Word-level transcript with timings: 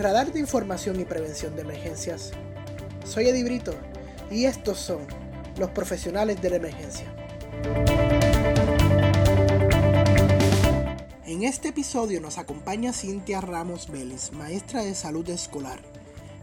radar 0.00 0.32
de 0.32 0.40
información 0.40 0.98
y 0.98 1.04
prevención 1.04 1.54
de 1.54 1.60
emergencias. 1.60 2.30
Soy 3.04 3.28
Eddie 3.28 3.44
Brito 3.44 3.74
y 4.30 4.46
estos 4.46 4.78
son 4.78 5.00
los 5.58 5.70
profesionales 5.70 6.40
de 6.40 6.48
la 6.48 6.56
emergencia. 6.56 7.04
En 11.26 11.42
este 11.42 11.68
episodio 11.68 12.18
nos 12.22 12.38
acompaña 12.38 12.94
Cintia 12.94 13.42
Ramos 13.42 13.90
Vélez, 13.90 14.32
maestra 14.32 14.82
de 14.82 14.94
salud 14.94 15.28
escolar. 15.28 15.80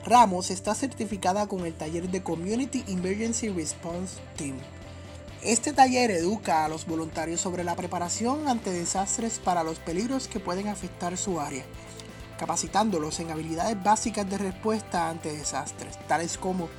Ramos 0.05 0.52
está 0.52 0.76
certificada 0.76 1.48
con 1.48 1.66
el 1.66 1.74
taller 1.74 2.10
de 2.10 2.21
Community 2.21 2.84
Emergency 2.88 3.50
Response 3.50 4.18
Team. 4.38 4.55
Este 5.42 5.74
taller 5.74 6.11
educa 6.11 6.64
a 6.64 6.69
los 6.69 6.86
voluntarios 6.86 7.42
sobre 7.42 7.64
la 7.64 7.75
preparación 7.75 8.47
ante 8.47 8.71
desastres 8.71 9.39
para 9.39 9.64
los 9.64 9.80
peligros 9.80 10.28
que 10.28 10.39
pueden 10.39 10.68
afectar 10.68 11.18
su 11.18 11.39
área, 11.39 11.64
capacitándolos 12.37 13.19
en 13.19 13.32
habilidades 13.32 13.82
básicas 13.83 14.29
de 14.29 14.37
respuesta 14.37 15.09
ante 15.09 15.36
desastres, 15.36 15.97
tales 16.07 16.37
como 16.37 16.69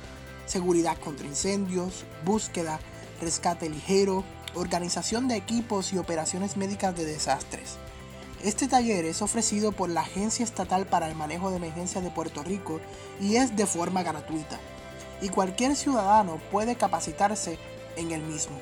seguridad 0.45 0.97
contra 0.97 1.27
incendios, 1.27 2.05
búsqueda, 2.25 2.79
rescate 3.21 3.69
ligero, 3.69 4.23
organización 4.55 5.27
de 5.27 5.35
equipos 5.35 5.93
y 5.93 5.97
operaciones 5.97 6.57
médicas 6.57 6.95
de 6.95 7.05
desastres. 7.05 7.77
Este 8.43 8.67
taller 8.67 9.03
es 9.05 9.21
ofrecido 9.21 9.73
por 9.73 9.89
la 9.89 10.01
Agencia 10.01 10.45
Estatal 10.45 10.85
para 10.85 11.07
el 11.07 11.15
Manejo 11.15 11.51
de 11.51 11.57
Emergencias 11.57 12.03
de 12.03 12.09
Puerto 12.09 12.41
Rico 12.41 12.79
y 13.19 13.35
es 13.35 13.55
de 13.55 13.65
forma 13.65 14.01
gratuita. 14.01 14.57
Y 15.21 15.27
cualquier 15.27 15.75
ciudadano 15.75 16.39
puede 16.49 16.75
capacitarse 16.75 17.59
en 17.97 18.11
el 18.11 18.21
mismo. 18.21 18.57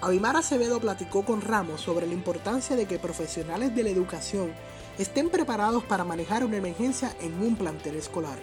Abimar 0.00 0.36
Acevedo 0.36 0.78
platicó 0.78 1.24
con 1.24 1.40
Ramos 1.40 1.80
sobre 1.80 2.06
la 2.06 2.14
importancia 2.14 2.76
de 2.76 2.86
que 2.86 3.00
profesionales 3.00 3.74
de 3.74 3.82
la 3.82 3.90
educación 3.90 4.52
estén 4.98 5.30
preparados 5.30 5.84
para 5.84 6.04
manejar 6.04 6.44
una 6.44 6.56
emergencia 6.56 7.10
en 7.20 7.40
un 7.40 7.56
plantel 7.56 7.96
escolar. 7.96 8.38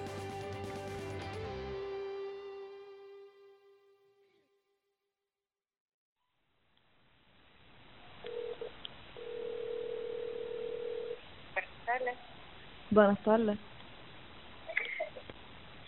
Buenas 12.90 13.20
tardes. 13.24 13.58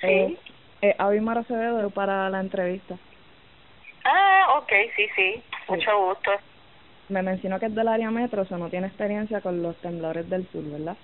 Sí. 0.02 0.08
Eh, 0.08 0.38
eh, 0.82 0.96
Abimar 0.98 1.38
Acevedo 1.38 1.90
para 1.90 2.30
la 2.30 2.42
entrevista. 2.42 2.98
Ah, 4.04 4.58
ok, 4.60 4.72
sí, 4.96 5.08
sí. 5.16 5.44
Mucho 5.70 6.08
gusto. 6.08 6.32
Me 7.10 7.22
mencionó 7.22 7.60
que 7.60 7.68
es 7.68 7.76
del 7.76 7.88
área 7.88 8.12
metro, 8.12 8.42
o 8.42 8.46
sea, 8.46 8.58
no 8.58 8.70
tiene 8.70 8.88
experiencia 8.88 9.42
con 9.42 9.62
los 9.62 9.76
temblores 9.78 10.30
del 10.30 10.48
sur, 10.52 10.64
¿verdad? 10.64 10.98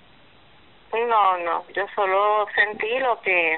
No, 0.91 1.37
no. 1.39 1.63
Yo 1.73 1.85
solo 1.95 2.45
sentí 2.53 2.99
lo 2.99 3.19
que. 3.21 3.57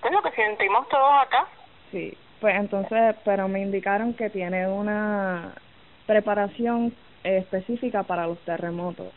Pues 0.00 0.12
lo 0.12 0.22
que 0.22 0.30
sentimos 0.32 0.88
todos 0.88 1.22
acá. 1.22 1.46
Sí. 1.90 2.16
Pues 2.40 2.54
entonces, 2.56 3.16
pero 3.24 3.48
me 3.48 3.60
indicaron 3.60 4.14
que 4.14 4.30
tiene 4.30 4.66
una 4.68 5.54
preparación 6.06 6.94
específica 7.24 8.02
para 8.02 8.26
los 8.26 8.38
terremotos. 8.44 9.12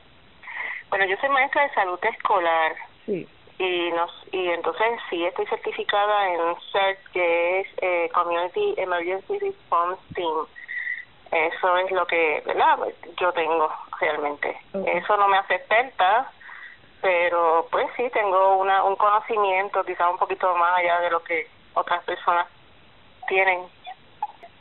Bueno, 0.89 1.06
yo 1.06 1.16
soy 1.17 1.30
maestra 1.30 1.64
de 1.64 1.73
salud 1.73 2.00
escolar. 2.04 2.76
Sí. 3.06 3.28
y 3.58 3.92
nos 3.92 4.11
y 4.31 4.48
entonces 4.50 4.88
sí 5.09 5.26
estoy 5.26 5.45
certificada 5.48 6.28
en 6.30 6.39
CERT 6.72 7.00
que 7.11 7.59
es 7.59 7.67
eh, 7.81 8.09
Community 8.14 8.76
Emergency 8.78 9.38
Response 9.39 10.02
Team 10.14 10.45
eso 11.32 11.78
es 11.78 11.92
lo 11.92 12.06
que 12.08 12.42
verdad 12.46 12.78
yo 13.20 13.32
tengo 13.34 13.70
realmente 14.00 14.58
eso 14.86 15.17
no 15.17 15.28
me 15.28 15.38
hace 15.38 15.56
experta 15.56 16.32
pero 17.02 17.67
pues 17.72 17.88
sí 17.95 18.10
tengo 18.12 18.58
una 18.58 18.84
un 18.84 18.95
conocimiento 18.95 19.84
quizás 19.84 20.12
un 20.12 20.18
poquito 20.18 20.56
más 20.56 20.80
allá 20.80 21.00
de 21.02 21.12
lo 21.12 21.23
que 21.23 21.48
otras 21.73 22.04
personas 22.04 22.48
tienen 23.28 23.68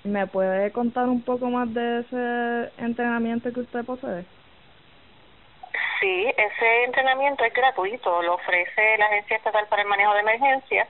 ¿Me 0.05 0.27
puede 0.27 0.73
contar 0.73 1.05
un 1.05 1.23
poco 1.23 1.47
más 1.47 1.73
de 1.75 2.01
ese 2.01 2.73
entrenamiento 2.83 3.53
que 3.53 3.61
usted 3.61 3.85
posee? 3.85 4.25
Sí, 6.01 6.27
ese 6.37 6.85
entrenamiento 6.85 7.45
es 7.45 7.53
gratuito, 7.53 8.23
lo 8.23 8.35
ofrece 8.35 8.97
la 8.99 9.07
Agencia 9.07 9.37
Estatal 9.37 9.67
para 9.67 9.83
el 9.83 9.89
Manejo 9.89 10.15
de 10.15 10.21
Emergencias 10.21 10.89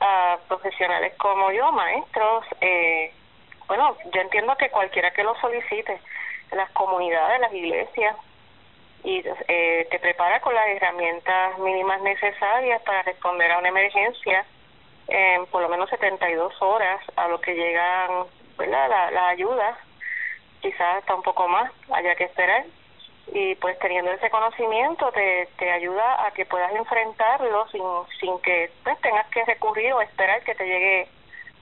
a 0.00 0.38
profesionales 0.48 1.12
como 1.18 1.50
yo, 1.50 1.70
maestros. 1.72 2.46
Eh, 2.60 3.12
bueno, 3.66 3.96
yo 4.12 4.20
entiendo 4.20 4.56
que 4.56 4.70
cualquiera 4.70 5.10
que 5.12 5.24
lo 5.24 5.34
solicite, 5.36 6.00
las 6.52 6.70
comunidades, 6.70 7.40
las 7.40 7.52
iglesias, 7.52 8.16
y 9.02 9.22
eh, 9.48 9.86
te 9.90 9.98
prepara 9.98 10.40
con 10.40 10.54
las 10.54 10.66
herramientas 10.68 11.58
mínimas 11.58 12.00
necesarias 12.02 12.80
para 12.82 13.02
responder 13.02 13.50
a 13.52 13.58
una 13.58 13.68
emergencia 13.68 14.46
en 15.08 15.44
por 15.46 15.60
lo 15.60 15.68
menos 15.68 15.90
72 15.90 16.54
horas, 16.62 17.00
a 17.16 17.28
lo 17.28 17.38
que 17.40 17.54
llegan 17.54 18.24
¿verdad? 18.56 18.88
La, 18.88 19.10
las 19.10 19.24
ayudas, 19.32 19.76
quizás 20.60 20.98
hasta 20.98 21.14
un 21.14 21.22
poco 21.22 21.48
más, 21.48 21.70
haya 21.90 22.14
que 22.14 22.24
esperar 22.24 22.64
y 23.32 23.54
pues 23.56 23.78
teniendo 23.78 24.12
ese 24.12 24.28
conocimiento 24.30 25.10
te, 25.12 25.48
te 25.58 25.70
ayuda 25.70 26.26
a 26.26 26.30
que 26.32 26.44
puedas 26.44 26.72
enfrentarlo 26.74 27.66
sin 27.68 27.82
sin 28.20 28.38
que 28.40 28.70
pues 28.82 29.00
tengas 29.00 29.26
que 29.28 29.44
recurrir 29.46 29.94
o 29.94 30.02
esperar 30.02 30.42
que 30.42 30.54
te 30.54 30.66
llegue 30.66 31.08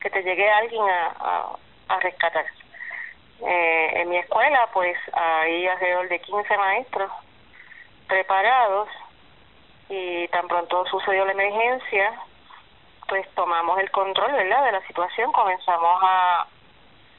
que 0.01 0.11
te 0.11 0.23
llegue 0.23 0.51
alguien 0.51 0.83
a, 0.83 1.53
a 1.93 2.01
rescatar. 2.01 2.47
Eh, 3.45 3.93
en 3.97 4.09
mi 4.09 4.19
escuela 4.19 4.69
pues 4.73 4.97
hay 5.13 5.67
alrededor 5.67 6.09
de 6.09 6.21
15 6.21 6.57
maestros 6.57 7.11
preparados 8.07 8.89
y 9.89 10.29
tan 10.29 10.47
pronto 10.47 10.87
sucedió 10.87 11.25
la 11.25 11.33
emergencia 11.33 12.13
pues 13.09 13.29
tomamos 13.35 13.81
el 13.81 13.91
control 13.91 14.33
verdad 14.33 14.65
de 14.65 14.73
la 14.73 14.87
situación 14.87 15.33
comenzamos 15.33 15.99
a 16.03 16.47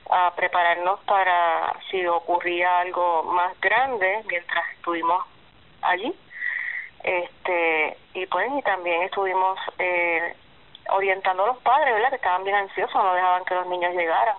a 0.09 0.31
prepararnos 0.35 1.00
para 1.01 1.75
si 1.89 2.06
ocurría 2.06 2.79
algo 2.79 3.23
más 3.23 3.59
grande 3.62 4.23
mientras 4.28 4.63
estuvimos 4.73 5.25
allí. 5.81 6.13
Este 7.03 7.97
y 8.13 8.25
pues 8.28 8.50
y 8.57 8.62
también 8.62 9.03
estuvimos 9.03 9.59
eh, 9.79 10.35
orientando 10.89 11.44
a 11.44 11.47
los 11.47 11.57
padres 11.59 11.94
verdad 11.94 12.09
que 12.09 12.16
estaban 12.16 12.44
bien 12.44 12.56
ansiosos 12.56 12.95
no 12.95 13.13
dejaban 13.13 13.45
que 13.45 13.56
los 13.56 13.67
niños 13.67 13.94
llegaran 13.94 14.38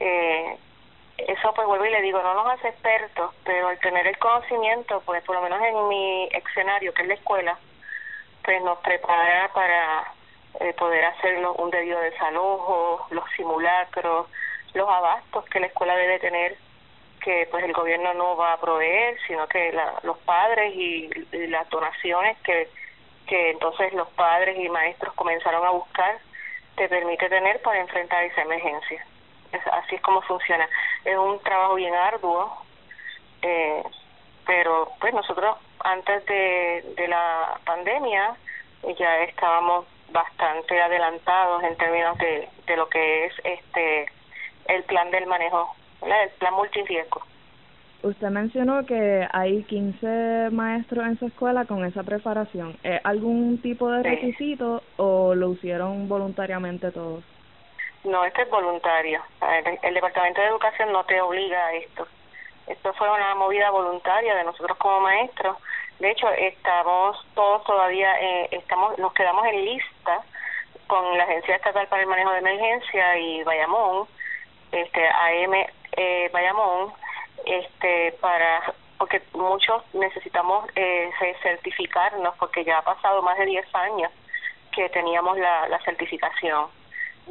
eh, 0.00 0.56
eso 1.18 1.52
pues 1.54 1.66
vuelvo 1.66 1.86
y 1.86 1.90
le 1.90 2.02
digo 2.02 2.22
no 2.22 2.34
nos 2.34 2.46
hace 2.48 2.68
expertos 2.68 3.34
pero 3.44 3.68
al 3.68 3.78
tener 3.80 4.06
el 4.06 4.18
conocimiento 4.18 5.02
pues 5.06 5.22
por 5.24 5.36
lo 5.36 5.42
menos 5.42 5.60
en 5.62 5.88
mi 5.88 6.28
escenario 6.32 6.92
que 6.92 7.02
es 7.02 7.08
la 7.08 7.14
escuela 7.14 7.58
pues 8.46 8.62
nos 8.62 8.78
prepara 8.78 9.50
para 9.52 10.12
eh, 10.60 10.72
poder 10.74 11.04
hacer 11.04 11.44
un 11.44 11.70
debido 11.70 12.00
desalojo, 12.00 13.06
los 13.10 13.24
simulacros, 13.36 14.28
los 14.72 14.88
abastos 14.88 15.44
que 15.46 15.60
la 15.60 15.66
escuela 15.66 15.96
debe 15.96 16.18
tener, 16.18 16.56
que 17.20 17.46
pues 17.50 17.64
el 17.64 17.72
gobierno 17.72 18.14
no 18.14 18.36
va 18.36 18.54
a 18.54 18.60
proveer, 18.60 19.18
sino 19.26 19.46
que 19.48 19.72
la, 19.72 20.00
los 20.02 20.16
padres 20.18 20.74
y, 20.74 21.10
y 21.32 21.46
las 21.48 21.68
donaciones 21.68 22.38
que, 22.38 22.68
que 23.26 23.50
entonces 23.50 23.92
los 23.92 24.08
padres 24.10 24.56
y 24.58 24.68
maestros 24.68 25.12
comenzaron 25.14 25.66
a 25.66 25.70
buscar, 25.70 26.18
te 26.76 26.88
permite 26.88 27.28
tener 27.28 27.60
para 27.62 27.80
enfrentar 27.80 28.24
esa 28.24 28.42
emergencia. 28.42 29.04
Es, 29.52 29.60
así 29.72 29.96
es 29.96 30.02
como 30.02 30.20
funciona. 30.22 30.68
Es 31.04 31.16
un 31.16 31.38
trabajo 31.40 31.74
bien 31.76 31.94
arduo, 31.94 32.52
eh, 33.42 33.82
pero 34.46 34.90
pues 35.00 35.12
nosotros 35.14 35.56
antes 35.80 36.24
de, 36.26 36.94
de 36.96 37.08
la 37.08 37.58
pandemia 37.64 38.36
ya 38.98 39.18
estábamos 39.24 39.86
bastante 40.12 40.80
adelantados 40.80 41.62
en 41.64 41.76
términos 41.76 42.16
de, 42.18 42.48
de 42.66 42.76
lo 42.76 42.88
que 42.88 43.26
es 43.26 43.32
este 43.44 44.06
el 44.68 44.82
plan 44.84 45.10
del 45.10 45.26
manejo, 45.26 45.74
¿verdad? 46.00 46.24
el 46.24 46.30
plan 46.30 46.54
multirriesgo. 46.54 47.22
Usted 48.02 48.28
mencionó 48.28 48.84
que 48.86 49.26
hay 49.32 49.64
15 49.64 50.50
maestros 50.52 51.06
en 51.06 51.18
su 51.18 51.26
escuela 51.26 51.64
con 51.64 51.84
esa 51.84 52.02
preparación. 52.04 52.76
¿Es 52.84 53.00
algún 53.04 53.60
tipo 53.62 53.90
de 53.90 54.02
Sí. 54.02 54.08
requisito 54.08 54.82
o 54.96 55.34
lo 55.34 55.52
hicieron 55.54 56.08
voluntariamente 56.08 56.90
todos? 56.92 57.24
No, 58.04 58.24
esto 58.24 58.42
es 58.42 58.50
voluntario. 58.50 59.20
El, 59.82 59.94
Departamento 59.94 60.40
de 60.40 60.48
Educación 60.48 60.92
no 60.92 61.04
te 61.04 61.20
obliga 61.20 61.66
a 61.66 61.72
esto. 61.74 62.06
Esto 62.66 62.92
fue 62.94 63.10
una 63.10 63.34
movida 63.34 63.70
voluntaria 63.70 64.34
de 64.34 64.44
nosotros 64.44 64.76
como 64.78 65.00
maestros. 65.00 65.56
De 65.98 66.10
hecho, 66.10 66.28
estamos 66.30 67.26
todos 67.34 67.64
todavía, 67.64 68.12
eh, 68.20 68.48
estamos, 68.52 68.96
nos 68.98 69.12
quedamos 69.12 69.44
en 69.46 69.64
lista 69.64 70.20
con 70.86 71.16
la 71.18 71.24
Agencia 71.24 71.56
Estatal 71.56 71.88
para 71.88 72.02
el 72.02 72.08
Manejo 72.08 72.30
de 72.30 72.38
Emergencia 72.38 73.18
y 73.18 73.42
Bayamón, 73.42 74.06
este 74.70 75.08
AM 75.08 75.54
eh, 75.96 76.30
Bayamón, 76.32 76.92
este 77.44 78.12
para 78.20 78.74
porque 78.98 79.22
muchos 79.32 79.82
necesitamos 79.94 80.68
eh, 80.74 81.10
certificarnos 81.42 82.34
porque 82.36 82.64
ya 82.64 82.78
ha 82.78 82.82
pasado 82.82 83.20
más 83.22 83.36
de 83.36 83.46
10 83.46 83.74
años 83.74 84.12
que 84.72 84.88
teníamos 84.90 85.36
la 85.38 85.80
certificación 85.84 86.68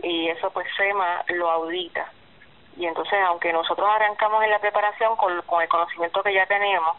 y 0.03 0.27
eso 0.30 0.50
pues 0.51 0.68
SEMA 0.77 1.24
lo 1.30 1.50
audita 1.50 2.12
y 2.77 2.86
entonces 2.86 3.19
aunque 3.25 3.53
nosotros 3.53 3.88
arrancamos 3.89 4.44
en 4.44 4.51
la 4.51 4.59
preparación 4.59 5.15
con, 5.15 5.42
con 5.44 5.62
el 5.62 5.69
conocimiento 5.69 6.21
que 6.24 6.33
ya 6.33 6.45
tenemos 6.45 6.97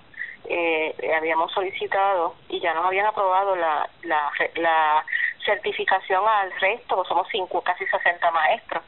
eh, 0.48 0.94
habíamos 1.16 1.52
solicitado 1.52 2.34
y 2.48 2.60
ya 2.60 2.72
nos 2.74 2.86
habían 2.86 3.06
aprobado 3.06 3.56
la, 3.56 3.88
la, 4.02 4.30
la 4.54 5.04
certificación 5.44 6.26
al 6.26 6.52
resto, 6.60 6.96
pues 6.96 7.08
somos 7.08 7.26
cinco, 7.30 7.62
casi 7.62 7.86
60 7.86 8.30
maestros, 8.30 8.82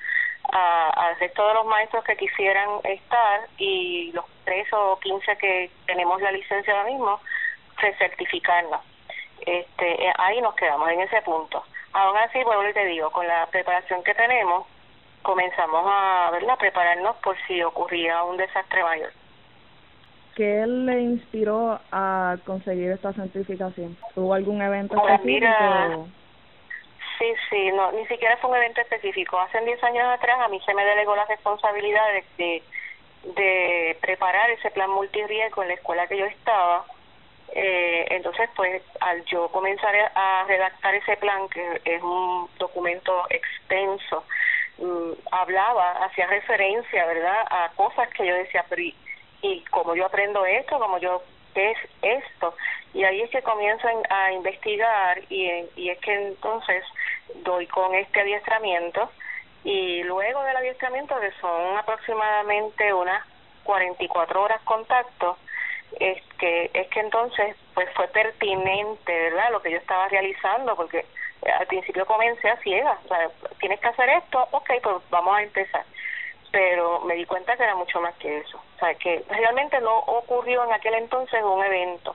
al 0.50 1.19
resto 1.19 1.46
de 1.46 1.54
los 1.54 1.66
maestros 1.66 2.04
que 2.04 2.16
quisieran 2.16 2.69
estar 2.84 3.49
y 3.58 4.12
los 4.12 4.25
tres 4.44 4.66
o 4.72 4.99
15 5.00 5.37
que 5.37 5.70
tenemos 5.87 6.20
la 6.20 6.32
licencia 6.32 6.75
ahora 6.75 6.90
mismo, 6.90 7.20
recertificarnos. 7.76 8.81
Este, 9.40 10.06
eh, 10.06 10.12
ahí 10.19 10.40
nos 10.40 10.54
quedamos 10.54 10.88
en 10.90 11.00
ese 11.00 11.22
punto. 11.22 11.64
Aún 11.93 12.17
así, 12.19 12.43
bueno, 12.44 12.62
te 12.73 12.85
digo, 12.87 13.11
con 13.11 13.26
la 13.26 13.46
preparación 13.46 14.02
que 14.05 14.14
tenemos, 14.14 14.67
comenzamos 15.23 15.85
a 15.87 16.31
verla, 16.32 16.56
prepararnos 16.56 17.17
por 17.17 17.37
si 17.46 17.62
ocurría 17.62 18.23
un 18.25 18.37
desastre 18.37 18.82
mayor. 18.82 19.12
¿Qué 20.35 20.64
le 20.67 21.00
inspiró 21.00 21.81
a 21.90 22.37
conseguir 22.46 22.93
esta 22.93 23.12
certificación? 23.12 23.96
¿Hubo 24.14 24.35
algún 24.35 24.62
evento 24.62 24.96
específico? 24.96 26.06
sí, 27.19 27.35
sí, 27.50 27.70
no, 27.73 27.90
ni 27.93 28.06
siquiera 28.06 28.37
fue 28.37 28.50
un 28.50 28.56
evento 28.56 28.81
específico. 28.81 29.38
Hace 29.40 29.61
10 29.61 29.82
años 29.82 30.06
atrás 30.06 30.38
a 30.40 30.49
mí 30.49 30.61
se 30.64 30.75
me 30.75 30.85
delegó 30.85 31.17
la 31.17 31.25
responsabilidad 31.25 32.05
de, 32.38 32.62
de, 33.35 33.99
preparar 34.00 34.50
ese 34.50 34.70
plan 34.70 34.90
multirriesgo 34.90 35.62
en 35.62 35.69
la 35.69 35.75
escuela 35.75 36.06
que 36.06 36.19
yo 36.19 36.26
estaba. 36.26 36.85
Eh, 37.55 38.06
entonces, 38.11 38.49
pues, 38.55 38.83
al 39.00 39.25
yo 39.25 39.49
comenzar 39.49 39.95
a 40.15 40.45
redactar 40.47 40.95
ese 40.95 41.17
plan, 41.17 41.49
que 41.49 41.81
es 41.85 42.03
un 42.03 42.49
documento 42.59 43.25
extenso, 43.31 44.25
mm, 44.79 45.12
hablaba, 45.33 46.05
hacía 46.05 46.27
referencia, 46.27 47.06
¿verdad?, 47.06 47.47
a 47.50 47.71
cosas 47.75 48.09
que 48.11 48.27
yo 48.27 48.35
decía, 48.35 48.65
pero 48.69 48.83
y 49.41 49.61
como 49.71 49.95
yo 49.95 50.06
aprendo 50.06 50.45
esto, 50.45 50.79
como 50.79 50.99
yo 50.99 51.23
qué 51.55 51.71
es 51.71 51.79
esto 52.03 52.55
y 52.95 53.05
ahí 53.05 53.21
es 53.23 53.31
que 53.31 53.43
comienzan 53.43 53.97
a 54.11 54.33
investigar 54.33 55.21
y, 55.29 55.50
y 55.77 55.91
es 55.91 55.99
que 55.99 56.15
entonces 56.15 56.85
doy 57.45 57.67
con 57.67 57.95
este 57.95 58.21
adiestramiento 58.21 59.11
y 59.65 60.03
luego 60.05 60.43
del 60.45 60.56
adiestramiento 60.56 61.19
que 61.21 61.31
son 61.41 61.77
aproximadamente 61.77 62.93
unas 62.93 63.25
44 63.65 64.43
horas 64.43 64.61
contacto 64.62 65.37
es 66.00 66.23
que 66.39 66.71
es 66.73 66.89
que 66.89 67.00
entonces 67.00 67.56
pues 67.75 67.89
fue 67.95 68.09
pertinente 68.09 69.12
verdad 69.12 69.50
lo 69.50 69.62
que 69.62 69.71
yo 69.71 69.79
estaba 69.79 70.09
realizando 70.09 70.77
porque 70.77 71.05
al 71.59 71.67
principio 71.67 72.06
comencé 72.06 72.49
a 72.49 72.56
ciegas 72.59 72.99
o 73.05 73.09
sea, 73.09 73.29
tienes 73.61 73.81
que 73.81 73.89
hacer 73.89 74.09
esto 74.11 74.49
ok 74.53 74.71
pues 74.83 74.97
vamos 75.11 75.37
a 75.37 75.43
empezar 75.43 75.85
pero 76.50 77.00
me 77.00 77.15
di 77.15 77.27
cuenta 77.27 77.56
que 77.56 77.62
era 77.62 77.75
mucho 77.75 78.00
más 78.00 78.15
que 78.17 78.39
eso. 78.39 78.59
O 78.77 78.79
sea, 78.79 78.95
que 78.95 79.25
realmente 79.29 79.81
no 79.81 79.99
ocurrió 79.99 80.65
en 80.65 80.73
aquel 80.73 80.95
entonces 80.95 81.43
un 81.43 81.65
evento. 81.65 82.15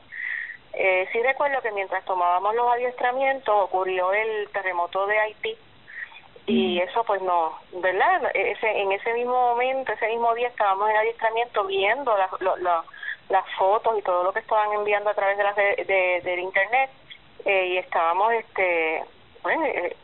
Eh, 0.73 1.07
sí 1.11 1.21
recuerdo 1.21 1.61
que 1.61 1.71
mientras 1.71 2.03
tomábamos 2.05 2.55
los 2.55 2.71
adiestramientos 2.73 3.53
ocurrió 3.55 4.11
el 4.11 4.49
terremoto 4.49 5.05
de 5.05 5.19
Haití 5.19 5.55
y 6.47 6.79
mm. 6.79 6.81
eso 6.89 7.03
pues 7.03 7.21
no, 7.21 7.59
¿verdad? 7.73 8.31
Ese, 8.33 8.81
en 8.81 8.91
ese 8.91 9.13
mismo 9.13 9.33
momento, 9.33 9.91
ese 9.93 10.07
mismo 10.07 10.33
día 10.33 10.47
estábamos 10.47 10.89
en 10.89 10.95
adiestramiento 10.95 11.65
viendo 11.65 12.17
las, 12.17 12.85
las 13.29 13.45
fotos 13.57 13.97
y 13.97 14.01
todo 14.01 14.23
lo 14.23 14.33
que 14.33 14.39
estaban 14.39 14.71
enviando 14.73 15.09
a 15.09 15.13
través 15.13 15.37
de 15.37 15.43
las 15.43 15.55
de, 15.55 16.21
del 16.23 16.39
internet 16.39 16.89
eh, 17.45 17.67
y 17.67 17.77
estábamos 17.77 18.33
este 18.33 19.03
bueno, 19.41 19.65
eh, 19.65 19.95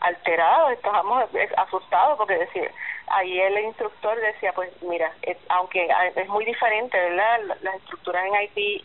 alterados, 0.00 0.72
estábamos 0.72 1.24
asustados 1.56 2.16
porque 2.16 2.38
decir, 2.38 2.70
ahí 3.08 3.38
el 3.38 3.58
instructor 3.64 4.18
decía, 4.18 4.52
pues 4.52 4.70
mira, 4.82 5.12
aunque 5.48 5.88
es 6.16 6.28
muy 6.28 6.44
diferente, 6.44 6.98
¿verdad? 6.98 7.40
Las 7.60 7.74
estructuras 7.76 8.24
en 8.26 8.34
Haití, 8.34 8.84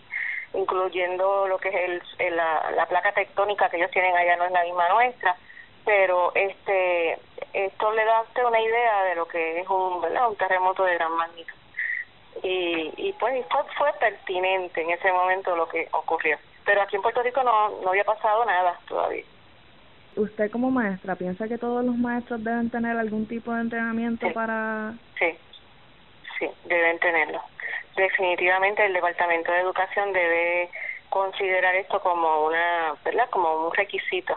incluyendo 0.53 1.47
lo 1.47 1.57
que 1.57 1.69
es 1.69 2.03
el, 2.19 2.35
la, 2.35 2.71
la 2.71 2.85
placa 2.87 3.13
tectónica 3.13 3.69
que 3.69 3.77
ellos 3.77 3.91
tienen 3.91 4.15
allá, 4.15 4.35
no 4.35 4.45
es 4.45 4.51
la 4.51 4.63
misma 4.63 4.89
nuestra, 4.89 5.35
pero 5.85 6.33
este 6.35 7.17
esto 7.53 7.91
le 7.93 8.03
da 8.03 8.17
a 8.17 8.21
usted 8.23 8.43
una 8.43 8.59
idea 8.59 9.03
de 9.03 9.15
lo 9.15 9.27
que 9.27 9.61
es 9.61 9.69
un, 9.69 10.01
¿verdad? 10.01 10.29
un 10.29 10.35
terremoto 10.35 10.83
de 10.83 10.95
gran 10.95 11.11
magnitud. 11.13 11.53
Y, 12.43 12.93
y 12.97 13.13
pues 13.19 13.45
fue, 13.49 13.63
fue 13.77 13.93
pertinente 13.99 14.81
en 14.81 14.91
ese 14.91 15.11
momento 15.11 15.55
lo 15.55 15.67
que 15.67 15.87
ocurrió. 15.91 16.37
Pero 16.65 16.81
aquí 16.81 16.95
en 16.95 17.01
Puerto 17.01 17.21
Rico 17.23 17.43
no, 17.43 17.69
no 17.81 17.89
había 17.89 18.03
pasado 18.03 18.43
nada 18.45 18.79
todavía. 18.87 19.23
Usted 20.15 20.49
como 20.51 20.71
maestra 20.71 21.15
piensa 21.15 21.47
que 21.47 21.57
todos 21.57 21.83
los 21.83 21.95
maestros 21.95 22.43
deben 22.43 22.69
tener 22.69 22.97
algún 22.97 23.27
tipo 23.27 23.53
de 23.53 23.61
entrenamiento 23.61 24.31
para 24.33 24.93
sí 25.19 25.37
sí 26.39 26.49
deben 26.65 26.99
tenerlo. 26.99 27.41
Definitivamente 27.95 28.85
el 28.85 28.93
departamento 28.93 29.51
de 29.51 29.59
educación 29.59 30.13
debe 30.13 30.69
considerar 31.09 31.75
esto 31.75 32.01
como 32.01 32.45
una 32.45 32.95
verdad 33.03 33.29
como 33.29 33.67
un 33.67 33.73
requisito. 33.73 34.35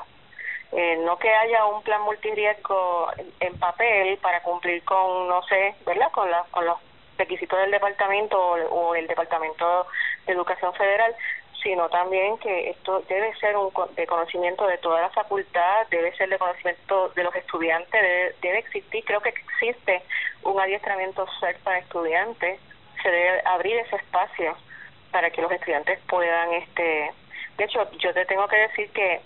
Eh, 0.72 0.98
no 1.04 1.18
que 1.18 1.30
haya 1.30 1.64
un 1.66 1.82
plan 1.82 2.02
multirriesgo 2.02 3.08
en 3.40 3.58
papel 3.58 4.18
para 4.18 4.42
cumplir 4.42 4.84
con 4.84 5.26
no 5.26 5.42
sé 5.44 5.74
verdad 5.86 6.10
con 6.12 6.30
la, 6.30 6.44
con 6.50 6.66
los 6.66 6.76
requisitos 7.18 7.58
del 7.58 7.70
departamento 7.70 8.38
o 8.38 8.94
el 8.94 9.06
departamento 9.06 9.86
de 10.26 10.32
educación 10.32 10.72
federal 10.74 11.14
sino 11.62 11.88
también 11.88 12.38
que 12.38 12.70
esto 12.70 13.02
debe 13.08 13.34
ser 13.36 13.56
un 13.56 13.70
de 13.96 14.06
conocimiento 14.06 14.66
de 14.66 14.78
toda 14.78 15.02
la 15.02 15.10
facultad, 15.10 15.86
debe 15.90 16.16
ser 16.16 16.28
de 16.28 16.38
conocimiento 16.38 17.08
de 17.10 17.24
los 17.24 17.34
estudiantes, 17.34 18.40
debe, 18.40 18.58
existir, 18.58 19.04
creo 19.04 19.20
que 19.20 19.30
existe 19.30 20.02
un 20.44 20.60
adiestramiento 20.60 21.26
CERT 21.40 21.58
para 21.60 21.78
estudiantes, 21.78 22.60
se 23.02 23.10
debe 23.10 23.42
abrir 23.44 23.76
ese 23.78 23.96
espacio 23.96 24.56
para 25.10 25.30
que 25.30 25.42
los 25.42 25.50
estudiantes 25.50 25.98
puedan, 26.08 26.52
este, 26.52 27.12
de 27.56 27.64
hecho, 27.64 27.90
yo 27.98 28.14
te 28.14 28.24
tengo 28.26 28.46
que 28.46 28.56
decir 28.56 28.90
que 28.92 29.20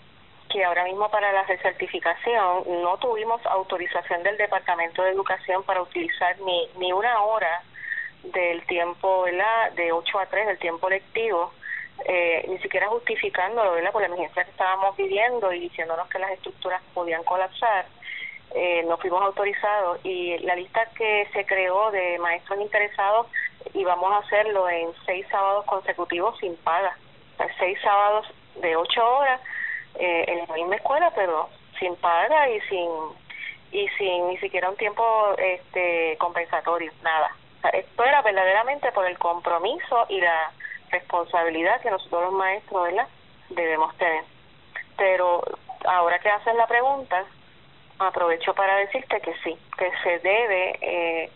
que 0.50 0.64
ahora 0.64 0.84
mismo 0.84 1.08
para 1.10 1.32
la 1.32 1.44
recertificación 1.44 2.64
no 2.82 2.98
tuvimos 2.98 3.40
autorización 3.46 4.22
del 4.22 4.36
Departamento 4.36 5.02
de 5.02 5.12
Educación 5.12 5.62
para 5.62 5.80
utilizar 5.80 6.38
ni, 6.40 6.68
ni 6.76 6.92
una 6.92 7.22
hora 7.22 7.62
del 8.24 8.64
tiempo, 8.66 9.22
¿verdad? 9.22 9.72
De 9.72 9.92
8 9.92 10.18
a 10.18 10.26
3 10.26 10.46
del 10.46 10.58
tiempo 10.58 10.88
lectivo 10.88 11.52
eh, 12.04 12.44
ni 12.48 12.58
siquiera 12.58 12.88
justificándolo 12.88 13.72
¿verdad? 13.72 13.92
por 13.92 14.00
la 14.00 14.08
emergencia 14.08 14.44
que 14.44 14.50
estábamos 14.50 14.96
viviendo 14.96 15.52
y 15.52 15.60
diciéndonos 15.60 16.08
que 16.08 16.18
las 16.18 16.32
estructuras 16.32 16.82
podían 16.94 17.22
colapsar, 17.22 17.86
eh, 18.54 18.82
no 18.86 18.96
fuimos 18.98 19.22
autorizados 19.22 20.00
y 20.04 20.36
la 20.38 20.56
lista 20.56 20.84
que 20.96 21.28
se 21.32 21.46
creó 21.46 21.90
de 21.90 22.18
maestros 22.18 22.60
interesados 22.60 23.28
íbamos 23.72 24.12
a 24.12 24.18
hacerlo 24.18 24.68
en 24.68 24.92
seis 25.06 25.26
sábados 25.30 25.64
consecutivos 25.66 26.36
sin 26.38 26.56
paga, 26.56 26.96
seis 27.58 27.78
sábados 27.82 28.26
de 28.56 28.76
ocho 28.76 29.00
horas 29.16 29.40
eh, 29.94 30.24
en 30.26 30.38
la 30.48 30.54
misma 30.54 30.76
escuela 30.76 31.12
pero 31.14 31.48
sin 31.78 31.94
paga 31.96 32.50
y 32.50 32.60
sin 32.62 32.88
y 33.70 33.88
sin 33.96 34.28
ni 34.28 34.36
siquiera 34.38 34.68
un 34.68 34.76
tiempo 34.76 35.02
este 35.38 36.16
compensatorio, 36.18 36.92
nada. 37.02 37.30
Esto 37.70 38.04
era 38.04 38.22
verdaderamente 38.22 38.90
por 38.92 39.06
el 39.06 39.18
compromiso 39.18 40.06
y 40.08 40.20
la 40.20 40.52
responsabilidad 40.90 41.80
que 41.80 41.90
nosotros 41.90 42.24
los 42.24 42.32
maestros 42.32 42.84
¿verdad? 42.84 43.08
debemos 43.50 43.96
tener. 43.96 44.24
Pero 44.96 45.42
ahora 45.84 46.18
que 46.18 46.28
haces 46.28 46.54
la 46.54 46.66
pregunta, 46.66 47.24
aprovecho 47.98 48.54
para 48.54 48.76
decirte 48.76 49.20
que 49.20 49.34
sí, 49.42 49.56
que 49.78 49.90
se 50.02 50.18
debe 50.18 50.78
eh, 50.80 51.30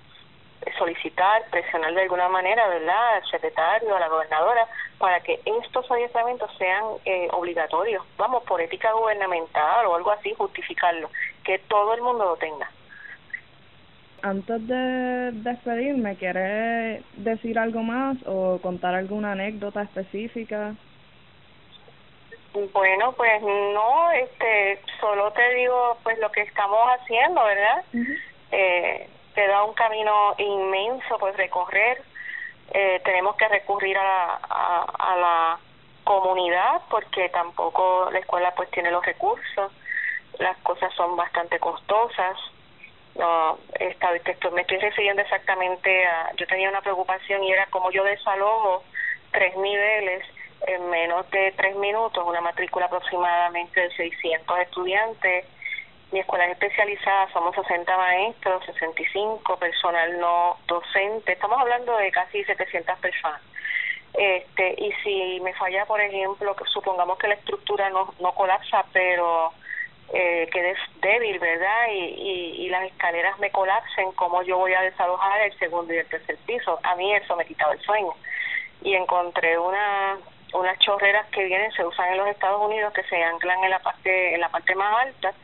solicitar, 0.78 1.44
presionar 1.50 1.94
de 1.94 2.02
alguna 2.02 2.28
manera, 2.28 2.66
¿verdad?, 2.68 3.16
al 3.16 3.26
secretario, 3.26 3.94
a 3.94 4.00
la 4.00 4.08
gobernadora, 4.08 4.66
para 4.98 5.20
que 5.20 5.40
estos 5.44 5.90
adiestramientos 5.90 6.50
sean 6.58 6.84
eh, 7.04 7.28
obligatorios, 7.32 8.04
vamos, 8.16 8.42
por 8.44 8.60
ética 8.60 8.92
gubernamental 8.92 9.86
o 9.86 9.96
algo 9.96 10.10
así, 10.10 10.34
justificarlo, 10.34 11.10
que 11.44 11.58
todo 11.60 11.94
el 11.94 12.02
mundo 12.02 12.24
lo 12.24 12.36
tenga. 12.36 12.70
Antes 14.26 14.66
de 14.66 15.30
despedirme, 15.34 16.16
¿quieres 16.16 17.00
decir 17.14 17.56
algo 17.60 17.84
más 17.84 18.16
o 18.26 18.58
contar 18.60 18.92
alguna 18.92 19.30
anécdota 19.30 19.82
específica? 19.82 20.74
Bueno, 22.72 23.12
pues 23.12 23.40
no, 23.40 24.10
este, 24.10 24.80
solo 24.98 25.30
te 25.30 25.54
digo 25.54 25.98
pues 26.02 26.18
lo 26.18 26.32
que 26.32 26.40
estamos 26.40 26.88
haciendo, 26.98 27.44
¿verdad? 27.44 27.84
eh, 28.50 29.08
te 29.36 29.46
da 29.46 29.62
un 29.62 29.74
camino 29.74 30.34
inmenso 30.38 31.18
pues 31.20 31.36
recorrer. 31.36 32.02
Eh, 32.74 33.00
tenemos 33.04 33.36
que 33.36 33.46
recurrir 33.46 33.96
a, 33.96 34.40
a, 34.42 35.12
a 35.12 35.16
la 35.18 35.58
comunidad 36.02 36.82
porque 36.90 37.28
tampoco 37.28 38.08
la 38.10 38.18
escuela 38.18 38.52
pues 38.56 38.68
tiene 38.72 38.90
los 38.90 39.06
recursos. 39.06 39.70
Las 40.40 40.56
cosas 40.64 40.92
son 40.94 41.14
bastante 41.14 41.60
costosas 41.60 42.36
no, 43.18 43.58
esta, 43.78 44.10
me 44.52 44.60
estoy 44.60 44.78
refiriendo 44.78 45.22
exactamente 45.22 46.06
a, 46.06 46.32
yo 46.36 46.46
tenía 46.46 46.68
una 46.68 46.80
preocupación 46.80 47.42
y 47.44 47.52
era 47.52 47.66
como 47.66 47.90
yo 47.90 48.04
desalojo 48.04 48.84
tres 49.32 49.56
niveles 49.56 50.24
en 50.66 50.88
menos 50.90 51.30
de 51.30 51.52
tres 51.56 51.76
minutos, 51.76 52.24
una 52.26 52.40
matrícula 52.40 52.86
aproximadamente 52.86 53.80
de 53.80 53.90
600 53.90 54.58
estudiantes. 54.60 55.44
Mi 56.12 56.20
escuela 56.20 56.46
es 56.46 56.52
especializada, 56.52 57.30
somos 57.32 57.54
60 57.54 57.96
maestros, 57.96 58.64
65 58.66 59.56
personal 59.58 60.18
no 60.18 60.56
docente, 60.66 61.32
estamos 61.32 61.60
hablando 61.60 61.96
de 61.96 62.10
casi 62.10 62.44
700 62.44 62.98
personas. 62.98 63.42
Este, 64.14 64.74
y 64.78 64.92
si 65.02 65.40
me 65.40 65.52
falla, 65.54 65.84
por 65.84 66.00
ejemplo, 66.00 66.56
supongamos 66.72 67.18
que 67.18 67.28
la 67.28 67.34
estructura 67.34 67.90
no, 67.90 68.14
no 68.20 68.32
colapsa, 68.32 68.84
pero 68.92 69.52
eh, 70.12 70.48
quede 70.52 70.76
débil, 71.00 71.38
¿verdad? 71.38 71.88
Y, 71.90 72.64
y, 72.64 72.68
las 72.68 72.84
escaleras 72.84 73.38
me 73.38 73.50
colapsen, 73.50 74.12
¿cómo 74.12 74.42
yo 74.42 74.58
voy 74.58 74.72
a 74.72 74.82
desalojar 74.82 75.40
el 75.42 75.58
segundo 75.58 75.92
y 75.92 75.98
el 75.98 76.06
tercer 76.06 76.36
piso? 76.46 76.78
A 76.82 76.94
mí 76.96 77.14
eso 77.14 77.36
me 77.36 77.46
quitaba 77.46 77.72
el 77.72 77.80
sueño. 77.80 78.12
Y 78.82 78.94
encontré 78.94 79.58
una 79.58 80.18
unas 80.52 80.78
chorreras 80.78 81.26
que 81.30 81.44
vienen 81.44 81.72
se 81.72 81.84
usan 81.84 82.12
en 82.12 82.18
los 82.18 82.28
Estados 82.28 82.62
Unidos 82.62 82.92
que 82.92 83.02
se 83.04 83.22
anclan 83.22 83.62
en 83.64 83.70
la 83.70 83.80
parte 83.80 84.34
en 84.34 84.40
la 84.40 84.48
parte 84.48 84.74
más 84.74 85.06
alta 85.06 85.34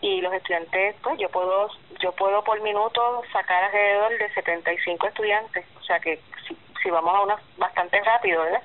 y 0.00 0.20
los 0.20 0.32
estudiantes 0.34 0.94
pues 1.02 1.18
yo 1.18 1.28
puedo 1.30 1.70
yo 2.00 2.12
puedo 2.12 2.44
por 2.44 2.60
minuto 2.60 3.22
sacar 3.32 3.64
alrededor 3.64 4.18
de 4.18 4.32
75 4.34 5.06
estudiantes 5.08 5.64
o 5.80 5.82
sea 5.82 5.98
que 5.98 6.20
si, 6.46 6.56
si 6.82 6.90
vamos 6.90 7.14
a 7.14 7.22
unas 7.22 7.40
bastante 7.56 8.00
rápido 8.02 8.42
verdad 8.42 8.62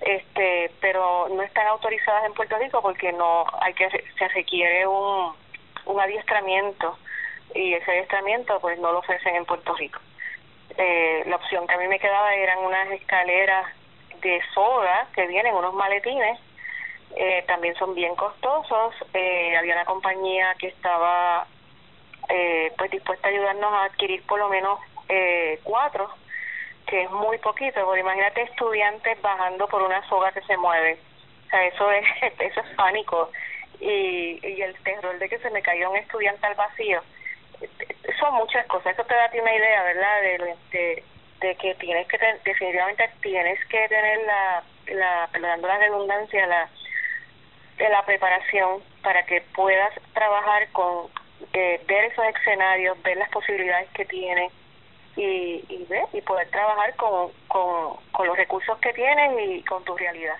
este 0.00 0.70
pero 0.80 1.28
no 1.30 1.42
están 1.42 1.66
autorizadas 1.68 2.24
en 2.26 2.34
Puerto 2.34 2.58
Rico 2.58 2.82
porque 2.82 3.12
no 3.12 3.44
hay 3.60 3.74
que 3.74 3.88
se 4.18 4.28
requiere 4.28 4.86
un 4.86 5.34
un 5.86 6.00
adiestramiento. 6.00 6.98
Y 7.54 7.72
ese 7.72 7.90
adiestramiento 7.90 8.60
pues 8.60 8.78
no 8.78 8.92
lo 8.92 8.98
ofrecen 8.98 9.36
en 9.36 9.46
Puerto 9.46 9.74
Rico. 9.74 10.00
Eh, 10.76 11.22
la 11.26 11.36
opción 11.36 11.66
que 11.66 11.74
a 11.74 11.78
mí 11.78 11.88
me 11.88 11.98
quedaba 11.98 12.34
eran 12.34 12.58
unas 12.58 12.90
escaleras 12.90 13.66
de 14.20 14.40
soda 14.52 15.08
que 15.14 15.26
vienen 15.26 15.54
unos 15.54 15.72
maletines. 15.72 16.38
Eh, 17.14 17.44
también 17.46 17.74
son 17.76 17.94
bien 17.94 18.14
costosos. 18.14 18.94
Eh, 19.14 19.56
había 19.56 19.74
una 19.74 19.84
compañía 19.86 20.54
que 20.58 20.68
estaba 20.68 21.46
eh, 22.28 22.72
pues 22.76 22.90
dispuesta 22.90 23.28
a 23.28 23.30
ayudarnos 23.30 23.72
a 23.72 23.84
adquirir 23.84 24.22
por 24.26 24.38
lo 24.38 24.48
menos 24.48 24.78
eh, 25.08 25.60
cuatro 25.62 26.10
que 26.86 27.02
es 27.02 27.10
muy 27.10 27.38
poquito 27.38 27.84
porque 27.84 28.00
imagínate 28.00 28.42
estudiantes 28.42 29.20
bajando 29.20 29.66
por 29.68 29.82
una 29.82 30.06
soga 30.08 30.32
que 30.32 30.42
se 30.42 30.56
mueve. 30.56 30.98
O 31.46 31.50
sea 31.50 31.66
eso 31.66 31.90
es 31.90 32.04
eso 32.38 32.60
es 32.60 32.76
pánico. 32.76 33.30
Y, 33.80 34.40
y 34.42 34.62
el 34.62 34.74
terror 34.82 35.18
de 35.18 35.28
que 35.28 35.38
se 35.38 35.50
me 35.50 35.62
caiga 35.62 35.88
un 35.88 35.96
estudiante 35.96 36.46
al 36.46 36.54
vacío. 36.54 37.02
Son 38.18 38.34
muchas 38.34 38.66
cosas. 38.66 38.94
Eso 38.94 39.04
te 39.04 39.14
da 39.14 39.30
una 39.40 39.54
idea 39.54 39.82
verdad 39.82 40.22
de, 40.22 41.02
de 41.40 41.54
que 41.56 41.74
tienes 41.74 42.06
que 42.08 42.18
definitivamente 42.44 43.10
tienes 43.20 43.58
que 43.66 43.88
tener 43.88 44.20
la, 44.24 44.62
la 44.86 45.28
perdonando 45.32 45.68
la 45.68 45.78
redundancia 45.78 46.46
la 46.46 46.68
de 47.76 47.88
la 47.90 48.02
preparación 48.06 48.82
para 49.02 49.24
que 49.26 49.42
puedas 49.54 49.92
trabajar 50.14 50.68
con 50.72 51.08
eh, 51.52 51.80
ver 51.86 52.04
esos 52.06 52.24
escenarios 52.24 53.00
ver 53.02 53.18
las 53.18 53.28
posibilidades 53.30 53.88
que 53.90 54.06
tienes 54.06 54.50
y, 55.16 55.64
y 55.68 55.86
ver 55.88 56.04
y 56.12 56.20
poder 56.20 56.48
trabajar 56.50 56.94
con, 56.96 57.30
con, 57.48 57.96
con 58.12 58.26
los 58.26 58.36
recursos 58.36 58.78
que 58.78 58.92
tienes 58.92 59.32
y 59.48 59.62
con 59.62 59.84
tu 59.84 59.96
realidad 59.96 60.36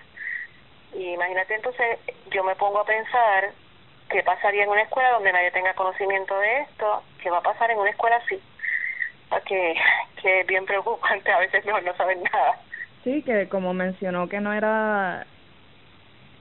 y 0.93 1.13
imagínate 1.13 1.55
entonces 1.55 1.99
yo 2.31 2.43
me 2.43 2.55
pongo 2.55 2.79
a 2.79 2.85
pensar 2.85 3.51
qué 4.09 4.23
pasaría 4.23 4.63
en 4.63 4.69
una 4.69 4.83
escuela 4.83 5.11
donde 5.11 5.33
nadie 5.33 5.51
tenga 5.51 5.73
conocimiento 5.73 6.37
de 6.39 6.61
esto 6.61 7.03
qué 7.21 7.29
va 7.29 7.39
a 7.39 7.41
pasar 7.43 7.71
en 7.71 7.79
una 7.79 7.89
escuela 7.89 8.17
así 8.17 8.41
que, 9.45 9.75
que 10.21 10.41
es 10.41 10.47
bien 10.47 10.65
preocupante, 10.65 11.31
a 11.31 11.39
veces 11.39 11.65
no, 11.65 11.79
no 11.81 11.95
saben 11.95 12.23
nada. 12.23 12.59
Sí, 13.03 13.21
que 13.23 13.47
como 13.47 13.73
mencionó 13.73 14.27
que 14.27 14.39
no 14.39 14.53
era 14.53 15.25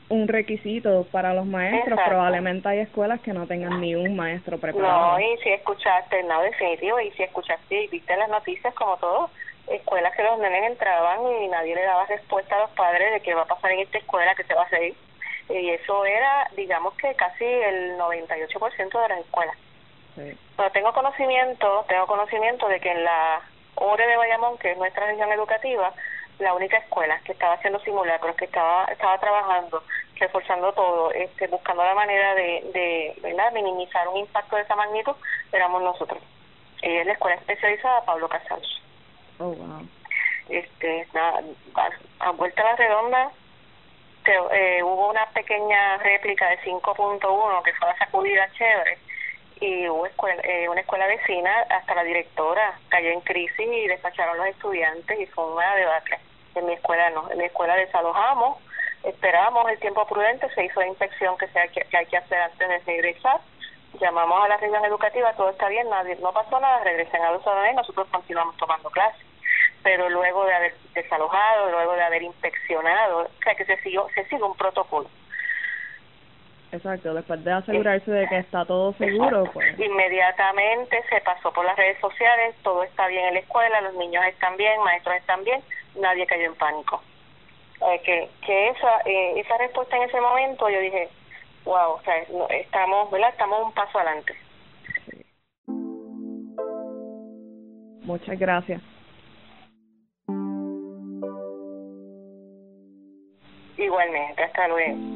un 0.08 0.28
requisito 0.28 1.04
para 1.10 1.34
los 1.34 1.46
maestros, 1.46 1.98
probablemente 2.06 2.68
hay 2.68 2.78
escuelas 2.80 3.20
que 3.20 3.32
no 3.32 3.46
tengan 3.46 3.80
ni 3.80 3.94
un 3.94 4.14
maestro 4.14 4.58
preparado. 4.58 5.18
No, 5.18 5.20
y 5.20 5.36
si 5.38 5.50
escuchaste, 5.50 6.22
no, 6.24 6.42
definitivo, 6.42 7.00
y 7.00 7.10
si 7.12 7.24
escuchaste 7.24 7.84
y 7.84 7.88
viste 7.88 8.16
las 8.16 8.28
noticias 8.28 8.72
como 8.74 8.96
todo, 8.98 9.30
escuelas 9.68 10.14
que 10.14 10.22
los 10.22 10.38
nenes 10.38 10.70
entraban 10.70 11.20
y 11.42 11.48
nadie 11.48 11.74
le 11.74 11.82
daba 11.82 12.06
respuesta 12.06 12.56
a 12.56 12.60
los 12.60 12.70
padres 12.70 13.12
de 13.14 13.20
qué 13.20 13.34
va 13.34 13.42
a 13.42 13.46
pasar 13.46 13.72
en 13.72 13.80
esta 13.80 13.98
escuela, 13.98 14.34
que 14.34 14.44
se 14.44 14.54
va 14.54 14.62
a 14.62 14.68
seguir. 14.68 14.94
Y 15.48 15.70
eso 15.70 16.04
era, 16.04 16.50
digamos 16.56 16.94
que 16.94 17.14
casi 17.14 17.44
el 17.44 17.98
98% 17.98 19.02
de 19.02 19.08
las 19.08 19.18
escuelas. 19.20 19.56
Pero 20.16 20.70
tengo 20.72 20.92
conocimiento, 20.92 21.84
tengo 21.88 22.06
conocimiento 22.06 22.68
de 22.68 22.80
que 22.80 22.90
en 22.90 23.04
la 23.04 23.42
ORE 23.74 24.06
de 24.06 24.16
Bayamón, 24.16 24.56
que 24.58 24.72
es 24.72 24.78
nuestra 24.78 25.06
región 25.06 25.30
educativa, 25.30 25.92
la 26.38 26.54
única 26.54 26.76
escuela 26.78 27.18
que 27.24 27.32
estaba 27.32 27.54
haciendo 27.54 27.80
simulacros, 27.80 28.36
que 28.36 28.44
estaba 28.44 28.84
estaba 28.84 29.18
trabajando, 29.18 29.82
reforzando 30.16 30.72
todo, 30.72 31.10
este, 31.12 31.46
buscando 31.48 31.84
la 31.84 31.94
manera 31.94 32.34
de, 32.34 32.64
de 32.72 33.18
¿verdad? 33.22 33.52
minimizar 33.52 34.08
un 34.08 34.18
impacto 34.18 34.56
de 34.56 34.62
esa 34.62 34.76
magnitud, 34.76 35.14
éramos 35.52 35.82
nosotros. 35.82 36.22
Ella 36.82 37.00
es 37.00 37.06
la 37.06 37.12
escuela 37.12 37.36
especializada 37.36 38.04
Pablo 38.04 38.28
Casals. 38.28 38.82
Oh, 39.38 39.44
wow. 39.44 39.86
Este, 40.48 41.06
nada, 41.12 41.42
a, 42.20 42.30
vuelta 42.30 42.62
a 42.62 42.64
la 42.64 42.76
redonda, 42.76 43.30
eh, 44.52 44.82
hubo 44.82 45.10
una 45.10 45.26
pequeña 45.30 45.96
réplica 45.98 46.48
de 46.48 46.58
5.1 46.60 47.62
que 47.62 47.72
fue 47.74 47.88
la 47.88 47.98
sacudida 47.98 48.50
chévere 48.52 48.98
y 49.60 49.88
hubo 49.88 50.06
escuela, 50.06 50.42
eh, 50.42 50.68
una 50.68 50.80
escuela 50.80 51.06
vecina, 51.06 51.60
hasta 51.70 51.94
la 51.94 52.04
directora 52.04 52.78
cayó 52.88 53.10
en 53.10 53.20
crisis 53.22 53.58
y 53.58 53.86
despacharon 53.86 54.36
los 54.36 54.46
estudiantes 54.48 55.18
y 55.18 55.26
fue 55.26 55.52
una 55.52 55.74
debacle. 55.74 56.18
En 56.56 56.66
mi 56.66 56.72
escuela 56.72 57.10
no, 57.10 57.30
en 57.30 57.38
mi 57.38 57.44
escuela 57.44 57.76
desalojamos, 57.76 58.58
esperábamos 59.04 59.68
el 59.70 59.78
tiempo 59.78 60.06
prudente, 60.06 60.48
se 60.54 60.64
hizo 60.64 60.80
la 60.80 60.88
inspección 60.88 61.36
que, 61.36 61.46
se 61.48 61.68
que, 61.68 61.96
hay 61.96 62.06
que 62.06 62.16
hacer 62.16 62.40
antes 62.40 62.68
de 62.68 62.78
regresar, 62.78 63.40
llamamos 64.00 64.44
a 64.44 64.48
la 64.48 64.56
región 64.56 64.84
educativa, 64.84 65.32
todo 65.34 65.50
está 65.50 65.68
bien, 65.68 65.88
nadie, 65.90 66.16
no 66.16 66.32
pasó 66.32 66.58
nada, 66.58 66.82
regresen 66.82 67.22
a 67.22 67.32
los 67.32 67.42
y 67.42 67.74
nosotros 67.74 68.08
continuamos 68.10 68.56
tomando 68.56 68.90
clases. 68.90 69.24
Pero 69.82 70.08
luego 70.08 70.44
de 70.44 70.54
haber 70.54 70.74
desalojado, 70.94 71.70
luego 71.70 71.92
de 71.92 72.02
haber 72.02 72.22
inspeccionado, 72.22 73.18
o 73.20 73.42
sea 73.44 73.54
que 73.54 73.64
se 73.64 73.76
siguió, 73.82 74.08
se 74.14 74.24
sigue 74.24 74.42
un 74.42 74.56
protocolo 74.56 75.08
Exacto, 76.72 77.14
después 77.14 77.42
de 77.44 77.52
asegurarse 77.52 78.10
de 78.10 78.28
que 78.28 78.38
está 78.38 78.64
todo 78.64 78.92
seguro, 78.94 79.44
pues. 79.52 79.78
Inmediatamente 79.78 81.02
se 81.08 81.20
pasó 81.20 81.52
por 81.52 81.64
las 81.64 81.76
redes 81.76 81.98
sociales, 82.00 82.54
todo 82.62 82.82
está 82.82 83.06
bien 83.06 83.26
en 83.26 83.34
la 83.34 83.40
escuela, 83.40 83.80
los 83.82 83.94
niños 83.94 84.24
están 84.26 84.56
bien, 84.56 84.82
maestros 84.82 85.16
están 85.16 85.44
bien, 85.44 85.62
nadie 86.00 86.26
cayó 86.26 86.46
en 86.46 86.54
pánico. 86.54 87.02
Eh, 87.80 88.00
que 88.04 88.30
que 88.44 88.68
esa 88.68 89.00
eh, 89.04 89.40
esa 89.40 89.58
respuesta 89.58 89.96
en 89.96 90.04
ese 90.04 90.20
momento 90.20 90.68
yo 90.68 90.80
dije, 90.80 91.08
wow, 91.64 91.92
o 91.92 92.02
sea, 92.02 92.14
estamos, 92.50 93.10
¿verdad? 93.10 93.30
Estamos 93.30 93.66
un 93.66 93.72
paso 93.72 93.98
adelante. 93.98 94.34
Muchas 98.04 98.38
gracias. 98.38 98.80
Igualmente, 103.76 104.42
hasta 104.42 104.68
luego. 104.68 105.15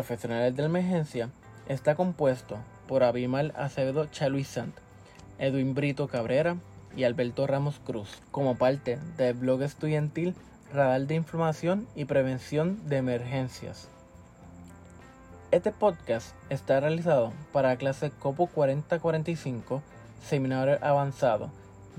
Profesionales 0.00 0.56
de 0.56 0.64
Emergencia 0.64 1.28
está 1.68 1.94
compuesto 1.94 2.56
por 2.88 3.02
Abimal 3.02 3.52
Acevedo 3.54 4.06
Chaluisant, 4.06 4.74
Edwin 5.38 5.74
Brito 5.74 6.08
Cabrera 6.08 6.56
y 6.96 7.04
Alberto 7.04 7.46
Ramos 7.46 7.80
Cruz, 7.84 8.22
como 8.30 8.56
parte 8.56 8.98
del 9.18 9.34
blog 9.34 9.60
estudiantil 9.60 10.34
Radar 10.72 11.02
de 11.02 11.16
Información 11.16 11.86
y 11.94 12.06
Prevención 12.06 12.88
de 12.88 12.96
Emergencias. 12.96 13.88
Este 15.50 15.70
podcast 15.70 16.34
está 16.48 16.80
realizado 16.80 17.34
para 17.52 17.68
la 17.68 17.76
clase 17.76 18.10
COPO 18.10 18.46
4045, 18.46 19.82
Seminario 20.24 20.78
Avanzado, 20.80 21.50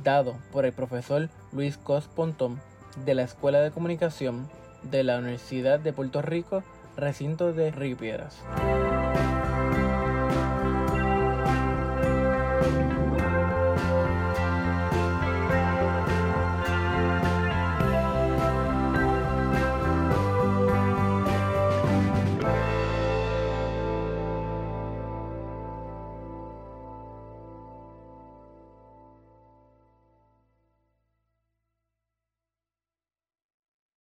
dado 0.03 0.39
por 0.51 0.65
el 0.65 0.74
profesor 0.74 1.29
Luis 1.51 1.77
Cos 1.77 2.08
Pontón 2.08 2.60
de 3.05 3.13
la 3.13 3.22
Escuela 3.22 3.60
de 3.60 3.70
Comunicación 3.70 4.50
de 4.81 5.03
la 5.03 5.20
Universidad 5.20 5.79
de 5.79 5.93
Puerto 5.93 6.24
Rico 6.24 6.63
recinto 6.98 7.53
de 7.53 7.71
Riviera. 7.71 8.29